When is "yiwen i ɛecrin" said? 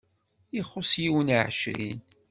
1.03-1.99